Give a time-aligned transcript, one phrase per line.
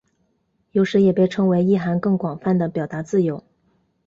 [0.71, 3.43] 有时也被称为意涵更广泛的表达自由。